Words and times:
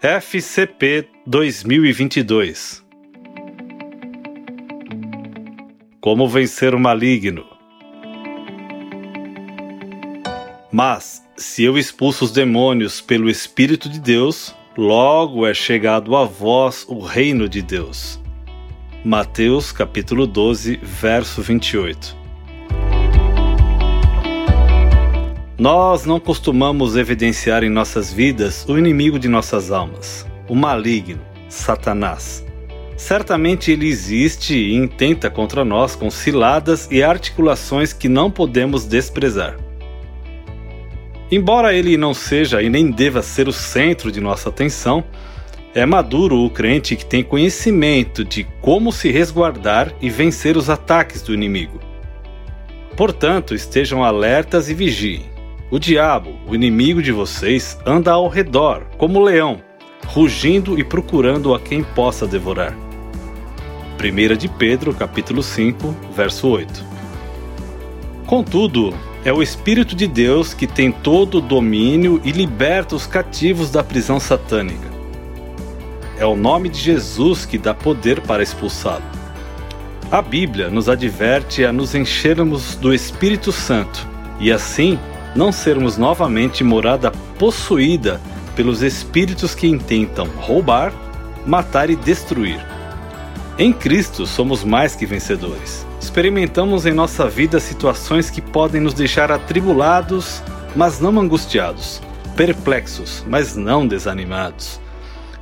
FCP 0.00 1.08
2022 1.26 2.84
Como 6.00 6.28
vencer 6.28 6.72
o 6.72 6.78
maligno? 6.78 7.44
Mas, 10.70 11.26
se 11.36 11.64
eu 11.64 11.76
expulso 11.76 12.26
os 12.26 12.30
demônios 12.30 13.00
pelo 13.00 13.28
Espírito 13.28 13.88
de 13.88 13.98
Deus, 13.98 14.54
logo 14.76 15.44
é 15.44 15.52
chegado 15.52 16.14
a 16.14 16.24
vós 16.24 16.86
o 16.88 17.00
reino 17.00 17.48
de 17.48 17.60
Deus. 17.60 18.20
Mateus 19.04 19.72
capítulo 19.72 20.28
12, 20.28 20.78
verso 20.80 21.42
28. 21.42 22.17
Nós 25.58 26.04
não 26.04 26.20
costumamos 26.20 26.96
evidenciar 26.96 27.64
em 27.64 27.68
nossas 27.68 28.12
vidas 28.12 28.64
o 28.68 28.78
inimigo 28.78 29.18
de 29.18 29.26
nossas 29.26 29.72
almas, 29.72 30.24
o 30.48 30.54
maligno, 30.54 31.20
Satanás. 31.48 32.46
Certamente 32.96 33.72
ele 33.72 33.88
existe 33.88 34.54
e 34.54 34.76
intenta 34.76 35.28
contra 35.28 35.64
nós 35.64 35.96
com 35.96 36.12
ciladas 36.12 36.86
e 36.92 37.02
articulações 37.02 37.92
que 37.92 38.08
não 38.08 38.30
podemos 38.30 38.84
desprezar. 38.84 39.56
Embora 41.28 41.74
ele 41.74 41.96
não 41.96 42.14
seja 42.14 42.62
e 42.62 42.70
nem 42.70 42.88
deva 42.88 43.20
ser 43.20 43.48
o 43.48 43.52
centro 43.52 44.12
de 44.12 44.20
nossa 44.20 44.50
atenção, 44.50 45.02
é 45.74 45.84
maduro 45.84 46.38
o 46.38 46.50
crente 46.50 46.94
que 46.94 47.04
tem 47.04 47.24
conhecimento 47.24 48.24
de 48.24 48.46
como 48.60 48.92
se 48.92 49.10
resguardar 49.10 49.92
e 50.00 50.08
vencer 50.08 50.56
os 50.56 50.70
ataques 50.70 51.20
do 51.20 51.34
inimigo. 51.34 51.80
Portanto, 52.96 53.56
estejam 53.56 54.04
alertas 54.04 54.70
e 54.70 54.74
vigiem. 54.74 55.37
O 55.70 55.78
diabo, 55.78 56.34
o 56.46 56.54
inimigo 56.54 57.02
de 57.02 57.12
vocês, 57.12 57.78
anda 57.84 58.10
ao 58.12 58.26
redor, 58.26 58.86
como 58.96 59.20
leão, 59.20 59.60
rugindo 60.06 60.78
e 60.78 60.82
procurando 60.82 61.54
a 61.54 61.60
quem 61.60 61.82
possa 61.82 62.26
devorar. 62.26 62.74
1 64.02 64.36
de 64.38 64.48
Pedro, 64.48 64.94
capítulo 64.94 65.42
5, 65.42 65.94
verso 66.16 66.48
8. 66.48 66.82
Contudo, 68.26 68.94
é 69.22 69.30
o 69.30 69.42
Espírito 69.42 69.94
de 69.94 70.06
Deus 70.06 70.54
que 70.54 70.66
tem 70.66 70.90
todo 70.90 71.36
o 71.36 71.42
domínio 71.42 72.18
e 72.24 72.32
liberta 72.32 72.96
os 72.96 73.06
cativos 73.06 73.70
da 73.70 73.84
prisão 73.84 74.18
satânica. 74.18 74.88
É 76.18 76.24
o 76.24 76.34
nome 76.34 76.70
de 76.70 76.80
Jesus 76.80 77.44
que 77.44 77.58
dá 77.58 77.74
poder 77.74 78.22
para 78.22 78.42
expulsá-lo. 78.42 79.04
A 80.10 80.22
Bíblia 80.22 80.70
nos 80.70 80.88
adverte 80.88 81.62
a 81.62 81.74
nos 81.74 81.94
enchermos 81.94 82.74
do 82.74 82.94
Espírito 82.94 83.52
Santo 83.52 84.08
e 84.40 84.50
assim 84.50 84.98
não 85.34 85.52
sermos 85.52 85.96
novamente 85.96 86.64
morada 86.64 87.10
possuída 87.38 88.20
pelos 88.56 88.82
espíritos 88.82 89.54
que 89.54 89.66
intentam 89.66 90.26
roubar, 90.36 90.92
matar 91.46 91.90
e 91.90 91.96
destruir. 91.96 92.60
Em 93.58 93.72
Cristo 93.72 94.26
somos 94.26 94.62
mais 94.64 94.94
que 94.94 95.06
vencedores. 95.06 95.86
Experimentamos 96.00 96.86
em 96.86 96.92
nossa 96.92 97.28
vida 97.28 97.60
situações 97.60 98.30
que 98.30 98.40
podem 98.40 98.80
nos 98.80 98.94
deixar 98.94 99.32
atribulados, 99.32 100.42
mas 100.76 101.00
não 101.00 101.18
angustiados, 101.18 102.00
perplexos, 102.36 103.24
mas 103.26 103.56
não 103.56 103.86
desanimados, 103.86 104.80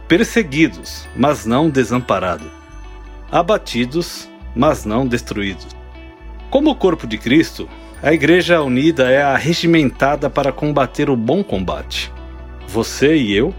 perseguidos, 0.09 1.07
mas 1.15 1.45
não 1.45 1.69
desamparados, 1.69 2.49
abatidos, 3.31 4.29
mas 4.55 4.85
não 4.85 5.07
destruídos. 5.07 5.69
Como 6.49 6.71
o 6.71 6.75
corpo 6.75 7.07
de 7.07 7.19
Cristo, 7.19 7.69
a 8.03 8.13
Igreja 8.13 8.61
Unida 8.61 9.11
é 9.11 9.23
arregimentada 9.23 10.29
para 10.29 10.53
combater 10.53 11.09
o 11.09 11.17
bom 11.17 11.43
combate. 11.43 12.13
Você 12.69 13.17
e 13.17 13.35
eu, 13.35 13.55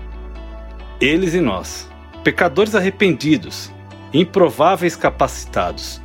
eles 1.02 1.34
e 1.34 1.42
nós, 1.42 1.90
pecadores 2.24 2.76
arrependidos, 2.76 3.72
improváveis 4.14 4.96
capacitados, 4.96 6.02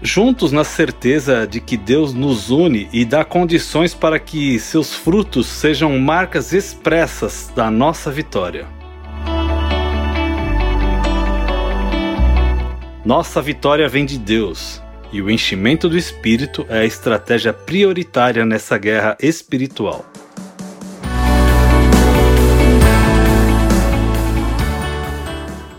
juntos 0.00 0.52
na 0.52 0.64
certeza 0.64 1.46
de 1.46 1.60
que 1.60 1.76
Deus 1.76 2.14
nos 2.14 2.50
une 2.50 2.88
e 2.92 3.04
dá 3.04 3.24
condições 3.24 3.94
para 3.94 4.18
que 4.18 4.58
seus 4.58 4.94
frutos 4.94 5.46
sejam 5.46 5.98
marcas 5.98 6.52
expressas 6.54 7.52
da 7.54 7.70
nossa 7.70 8.10
vitória. 8.10 8.66
Nossa 13.04 13.40
vitória 13.42 13.88
vem 13.88 14.04
de 14.06 14.18
Deus 14.18 14.82
e 15.12 15.22
o 15.22 15.30
enchimento 15.30 15.88
do 15.88 15.96
espírito 15.96 16.66
é 16.68 16.80
a 16.80 16.84
estratégia 16.84 17.52
prioritária 17.52 18.44
nessa 18.44 18.76
guerra 18.76 19.16
espiritual. 19.20 20.04